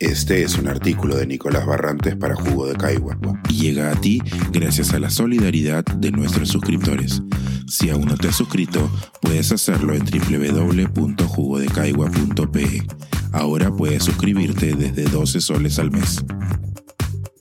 [0.00, 3.18] Este es un artículo de Nicolás Barrantes para Jugo de Caigua
[3.50, 4.22] y llega a ti
[4.52, 7.20] gracias a la solidaridad de nuestros suscriptores.
[7.66, 8.88] Si aún no te has suscrito,
[9.20, 12.86] puedes hacerlo en www.jugodecaigua.pe.
[13.32, 16.24] Ahora puedes suscribirte desde 12 soles al mes.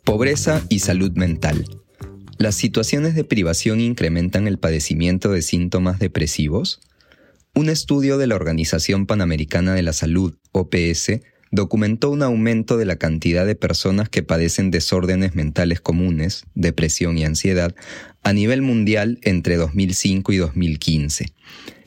[0.04, 1.64] Pobreza y salud mental.
[2.40, 6.80] ¿Las situaciones de privación incrementan el padecimiento de síntomas depresivos?
[7.54, 11.20] Un estudio de la Organización Panamericana de la Salud, OPS,
[11.52, 17.26] documentó un aumento de la cantidad de personas que padecen desórdenes mentales comunes, depresión y
[17.26, 17.76] ansiedad,
[18.24, 21.34] a nivel mundial entre 2005 y 2015.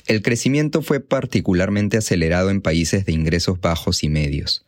[0.07, 4.65] El crecimiento fue particularmente acelerado en países de ingresos bajos y medios.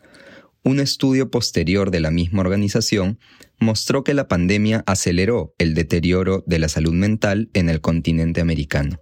[0.65, 3.19] Un estudio posterior de la misma organización
[3.59, 9.01] mostró que la pandemia aceleró el deterioro de la salud mental en el continente americano.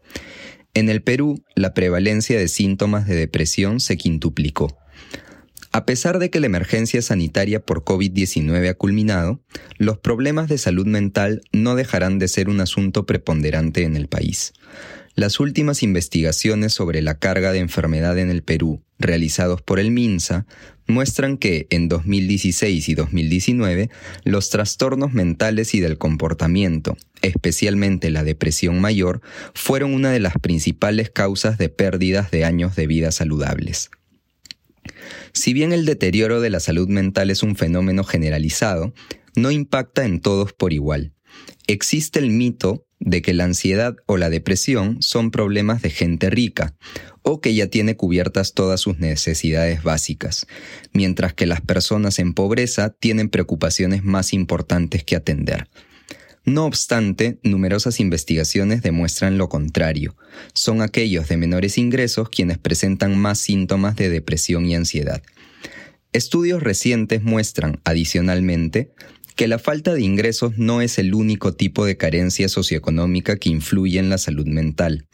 [0.73, 4.79] En el Perú, la prevalencia de síntomas de depresión se quintuplicó.
[5.73, 9.41] A pesar de que la emergencia sanitaria por COVID-19 ha culminado,
[9.79, 14.53] los problemas de salud mental no dejarán de ser un asunto preponderante en el país.
[15.15, 20.45] Las últimas investigaciones sobre la carga de enfermedad en el Perú, realizados por el MINSA,
[20.89, 23.91] muestran que en 2016 y 2019
[24.25, 29.21] los trastornos mentales y del comportamiento, especialmente la depresión mayor,
[29.55, 33.91] fueron una de las principales causas de pérdidas de años de vida saludables.
[35.33, 38.93] Si bien el deterioro de la salud mental es un fenómeno generalizado,
[39.37, 41.13] no impacta en todos por igual.
[41.67, 46.77] Existe el mito de que la ansiedad o la depresión son problemas de gente rica,
[47.23, 50.47] o que ya tiene cubiertas todas sus necesidades básicas,
[50.93, 55.69] mientras que las personas en pobreza tienen preocupaciones más importantes que atender.
[56.45, 60.17] No obstante, numerosas investigaciones demuestran lo contrario.
[60.55, 65.23] Son aquellos de menores ingresos quienes presentan más síntomas de depresión y ansiedad.
[66.13, 68.93] Estudios recientes muestran, adicionalmente,
[69.37, 73.99] que la falta de ingresos no es el único tipo de carencia socioeconómica que influye
[73.99, 75.07] en la salud mental.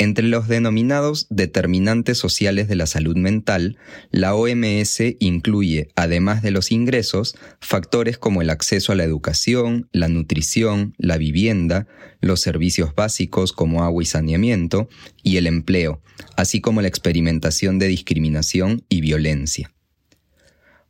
[0.00, 3.78] Entre los denominados determinantes sociales de la salud mental,
[4.12, 10.06] la OMS incluye, además de los ingresos, factores como el acceso a la educación, la
[10.06, 11.88] nutrición, la vivienda,
[12.20, 14.88] los servicios básicos como agua y saneamiento,
[15.24, 16.00] y el empleo,
[16.36, 19.72] así como la experimentación de discriminación y violencia.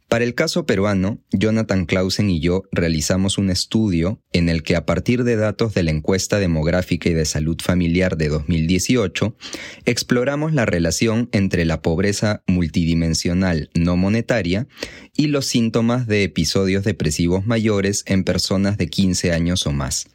[0.09, 4.87] Para el caso peruano, Jonathan Clausen y yo realizamos un estudio en el que a
[4.87, 9.37] partir de datos de la encuesta demográfica y de salud familiar de 2018,
[9.85, 14.67] exploramos la relación entre la pobreza multidimensional no monetaria
[15.15, 20.09] y los síntomas de episodios depresivos mayores en personas de 15 años o más.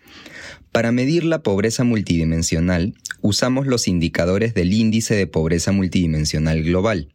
[0.72, 7.10] Para medir la pobreza multidimensional, usamos los indicadores del índice de pobreza multidimensional global,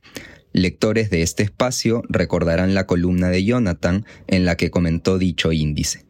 [0.53, 6.07] Lectores de este espacio recordarán la columna de Jonathan en la que comentó dicho índice.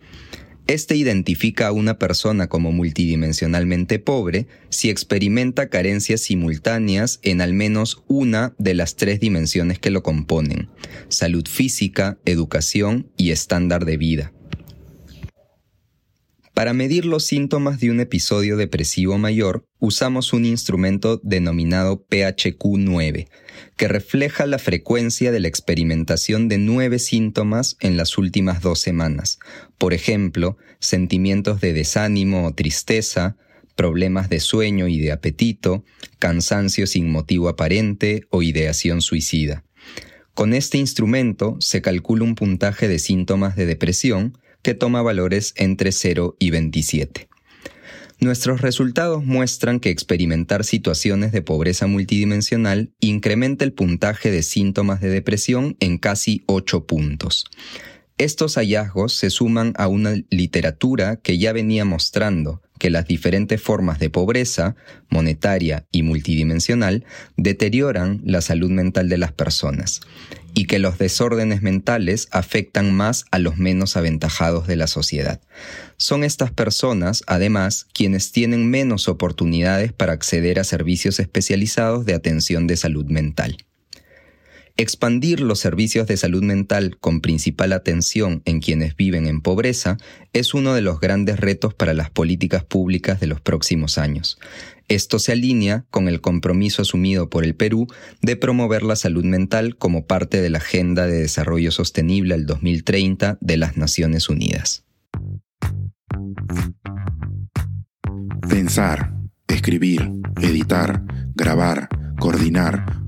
[0.69, 8.05] Este identifica a una persona como multidimensionalmente pobre si experimenta carencias simultáneas en al menos
[8.07, 10.69] una de las tres dimensiones que lo componen,
[11.09, 14.33] salud física, educación y estándar de vida.
[16.59, 23.29] Para medir los síntomas de un episodio depresivo mayor, usamos un instrumento denominado PHQ-9,
[23.77, 29.39] que refleja la frecuencia de la experimentación de nueve síntomas en las últimas dos semanas.
[29.79, 33.37] Por ejemplo, sentimientos de desánimo o tristeza,
[33.77, 35.85] problemas de sueño y de apetito,
[36.19, 39.63] cansancio sin motivo aparente o ideación suicida.
[40.35, 45.93] Con este instrumento se calcula un puntaje de síntomas de depresión que toma valores entre
[45.93, 47.29] 0 y 27.
[48.21, 55.09] Nuestros resultados muestran que experimentar situaciones de pobreza multidimensional incrementa el puntaje de síntomas de
[55.09, 57.45] depresión en casi 8 puntos.
[58.19, 64.01] Estos hallazgos se suman a una literatura que ya venía mostrando que las diferentes formas
[64.01, 64.75] de pobreza,
[65.09, 67.05] monetaria y multidimensional,
[67.37, 70.01] deterioran la salud mental de las personas
[70.59, 75.41] y que los desórdenes mentales afectan más a los menos aventajados de la sociedad.
[75.99, 82.67] Son estas personas, además, quienes tienen menos oportunidades para acceder a servicios especializados de atención
[82.67, 83.68] de salud mental.
[84.81, 89.97] Expandir los servicios de salud mental con principal atención en quienes viven en pobreza
[90.33, 94.39] es uno de los grandes retos para las políticas públicas de los próximos años.
[94.87, 97.89] Esto se alinea con el compromiso asumido por el Perú
[98.23, 103.37] de promover la salud mental como parte de la Agenda de Desarrollo Sostenible al 2030
[103.41, 104.85] de las Naciones Unidas.
[108.49, 109.13] Pensar,
[109.49, 110.09] escribir,
[110.41, 111.03] editar,
[111.35, 111.89] grabar,
[112.21, 113.08] coordinar,